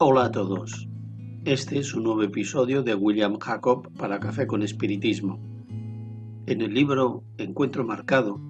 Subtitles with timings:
[0.00, 0.88] Hola a todos.
[1.44, 5.40] Este es un nuevo episodio de William Jacob para Café con Espiritismo.
[6.46, 8.40] En el libro Encuentro Marcado,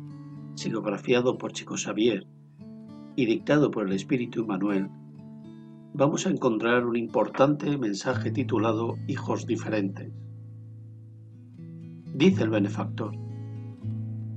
[0.56, 2.26] psicografiado por Chico Xavier
[3.16, 4.90] y dictado por el Espíritu Manuel,
[5.94, 10.12] vamos a encontrar un importante mensaje titulado Hijos diferentes.
[12.12, 13.16] Dice el benefactor,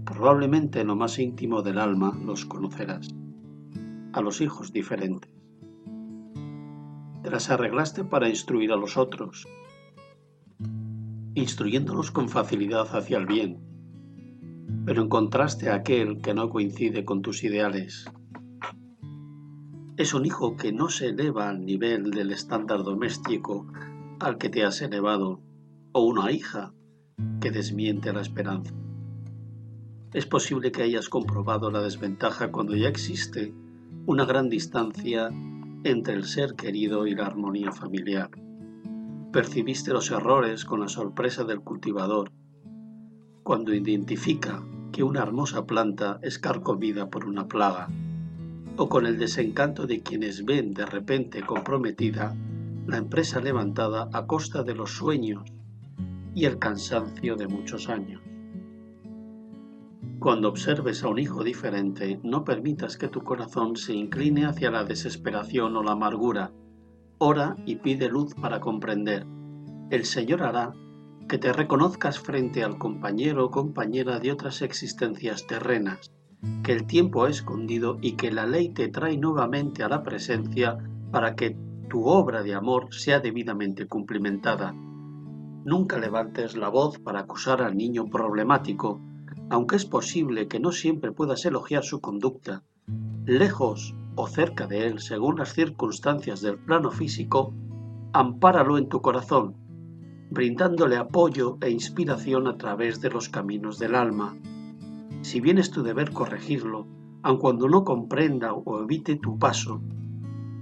[0.05, 3.13] probablemente en lo más íntimo del alma los conocerás,
[4.13, 5.40] a los hijos diferentes
[7.23, 9.47] te las arreglaste para instruir a los otros,
[11.35, 13.59] instruyéndolos con facilidad hacia el bien,
[14.85, 18.05] pero encontraste a aquel que no coincide con tus ideales.
[19.97, 23.67] Es un hijo que no se eleva al nivel del estándar doméstico
[24.19, 25.41] al que te has elevado,
[25.91, 26.73] o una hija
[27.39, 28.73] que desmiente la esperanza.
[30.13, 33.53] Es posible que hayas comprobado la desventaja cuando ya existe
[34.05, 35.31] una gran distancia
[35.83, 38.29] entre el ser querido y la armonía familiar.
[39.31, 42.31] Percibiste los errores con la sorpresa del cultivador,
[43.43, 47.87] cuando identifica que una hermosa planta es carcomida por una plaga,
[48.77, 52.35] o con el desencanto de quienes ven de repente comprometida
[52.87, 55.43] la empresa levantada a costa de los sueños
[56.35, 58.21] y el cansancio de muchos años.
[60.21, 64.83] Cuando observes a un hijo diferente, no permitas que tu corazón se incline hacia la
[64.83, 66.51] desesperación o la amargura.
[67.17, 69.25] Ora y pide luz para comprender.
[69.89, 70.73] El Señor hará
[71.27, 76.11] que te reconozcas frente al compañero o compañera de otras existencias terrenas,
[76.61, 80.77] que el tiempo ha escondido y que la ley te trae nuevamente a la presencia
[81.09, 81.57] para que
[81.89, 84.71] tu obra de amor sea debidamente cumplimentada.
[85.65, 89.01] Nunca levantes la voz para acusar al niño problemático,
[89.51, 92.63] aunque es posible que no siempre puedas elogiar su conducta,
[93.25, 97.53] lejos o cerca de él según las circunstancias del plano físico,
[98.13, 99.57] ampáralo en tu corazón,
[100.29, 104.37] brindándole apoyo e inspiración a través de los caminos del alma.
[105.21, 106.87] Si bien es tu deber corregirlo,
[107.21, 109.81] aun cuando no comprenda o evite tu paso,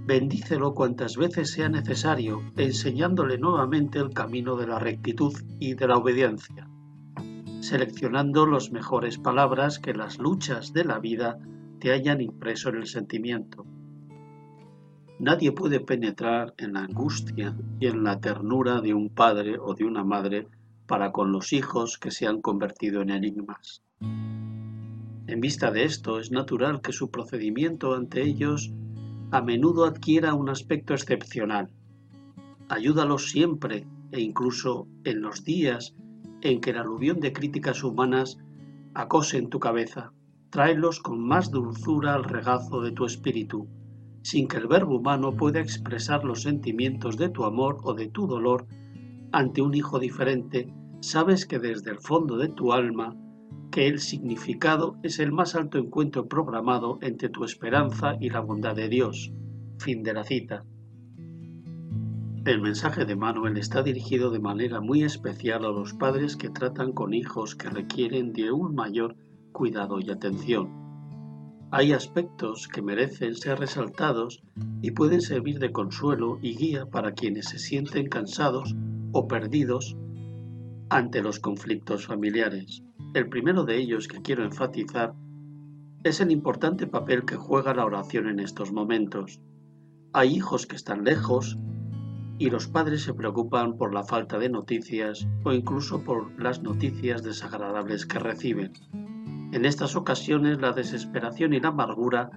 [0.04, 5.96] bendícelo cuantas veces sea necesario, enseñándole nuevamente el camino de la rectitud y de la
[5.96, 6.68] obediencia
[7.60, 11.38] seleccionando las mejores palabras que las luchas de la vida
[11.78, 13.66] te hayan impreso en el sentimiento.
[15.18, 19.84] Nadie puede penetrar en la angustia y en la ternura de un padre o de
[19.84, 20.48] una madre
[20.86, 23.82] para con los hijos que se han convertido en enigmas.
[24.00, 28.72] En vista de esto, es natural que su procedimiento ante ellos
[29.30, 31.70] a menudo adquiera un aspecto excepcional.
[32.68, 35.94] Ayúdalos siempre e incluso en los días
[36.42, 38.38] en que el aluvión de críticas humanas
[38.94, 40.12] acose en tu cabeza.
[40.50, 43.68] Tráelos con más dulzura al regazo de tu espíritu,
[44.22, 48.26] sin que el verbo humano pueda expresar los sentimientos de tu amor o de tu
[48.26, 48.66] dolor
[49.32, 53.16] ante un hijo diferente, sabes que desde el fondo de tu alma
[53.70, 58.74] que el significado es el más alto encuentro programado entre tu esperanza y la bondad
[58.74, 59.32] de Dios.
[59.78, 60.64] Fin de la cita.
[62.46, 66.92] El mensaje de Manuel está dirigido de manera muy especial a los padres que tratan
[66.92, 69.14] con hijos que requieren de un mayor
[69.52, 70.70] cuidado y atención.
[71.70, 74.42] Hay aspectos que merecen ser resaltados
[74.80, 78.74] y pueden servir de consuelo y guía para quienes se sienten cansados
[79.12, 79.94] o perdidos
[80.88, 82.82] ante los conflictos familiares.
[83.12, 85.12] El primero de ellos que quiero enfatizar
[86.04, 89.42] es el importante papel que juega la oración en estos momentos.
[90.14, 91.58] Hay hijos que están lejos
[92.40, 97.22] y los padres se preocupan por la falta de noticias o incluso por las noticias
[97.22, 98.72] desagradables que reciben.
[99.52, 102.30] En estas ocasiones la desesperación y la amargura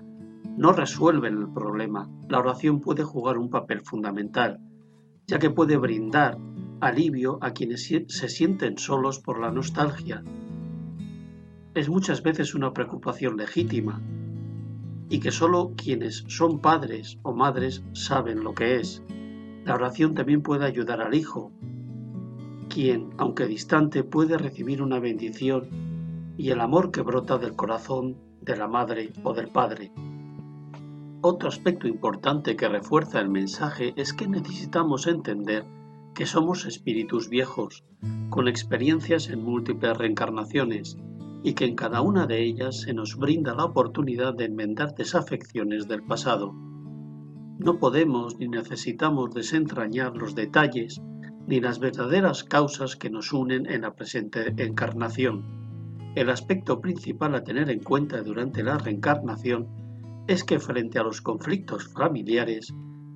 [0.58, 2.10] no resuelven el problema.
[2.28, 4.60] La oración puede jugar un papel fundamental,
[5.26, 6.38] ya que puede brindar
[6.82, 10.22] alivio a quienes se sienten solos por la nostalgia.
[11.76, 14.02] Es muchas veces una preocupación legítima
[15.08, 19.02] y que solo quienes son padres o madres saben lo que es.
[19.66, 21.52] La oración también puede ayudar al hijo,
[22.70, 25.70] quien, aunque distante, puede recibir una bendición
[26.38, 29.92] y el amor que brota del corazón de la madre o del padre.
[31.22, 35.64] Otro aspecto importante que refuerza el mensaje es que necesitamos entender
[36.14, 37.86] que somos espíritus viejos,
[38.30, 40.98] con experiencias en múltiples reencarnaciones,
[41.44, 45.88] y que en cada una de ellas se nos brinda la oportunidad de enmendar desafecciones
[45.88, 46.54] del pasado.
[47.60, 51.02] No podemos ni necesitamos desentrañar los detalles
[51.48, 55.44] ni las verdaderas causas que nos unen en la presente encarnación.
[56.16, 59.68] El aspecto principal a tener en cuenta durante la reencarnación
[60.28, 62.74] es que frente a los conflictos familiares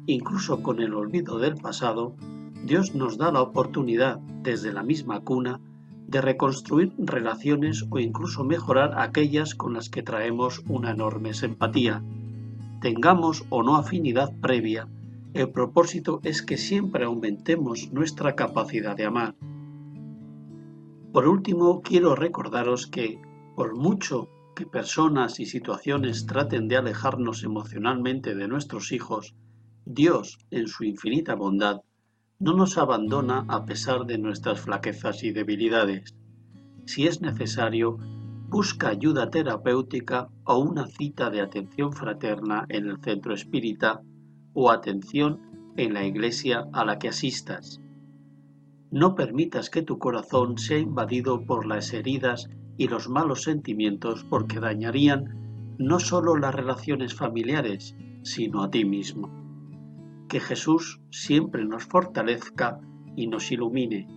[0.07, 2.15] incluso con el olvido del pasado,
[2.63, 5.59] Dios nos da la oportunidad, desde la misma cuna,
[6.07, 12.01] de reconstruir relaciones o incluso mejorar aquellas con las que traemos una enorme simpatía.
[12.81, 14.87] Tengamos o no afinidad previa,
[15.33, 19.35] el propósito es que siempre aumentemos nuestra capacidad de amar.
[21.11, 23.19] Por último, quiero recordaros que,
[23.55, 29.35] por mucho que personas y situaciones traten de alejarnos emocionalmente de nuestros hijos,
[29.85, 31.81] Dios, en su infinita bondad,
[32.39, 36.15] no nos abandona a pesar de nuestras flaquezas y debilidades.
[36.85, 37.97] Si es necesario,
[38.49, 44.01] busca ayuda terapéutica o una cita de atención fraterna en el centro espírita
[44.53, 47.81] o atención en la iglesia a la que asistas.
[48.89, 54.59] No permitas que tu corazón sea invadido por las heridas y los malos sentimientos porque
[54.59, 59.29] dañarían no solo las relaciones familiares, sino a ti mismo.
[60.29, 62.79] Que Jesús siempre nos fortalezca
[63.15, 64.16] y nos ilumine.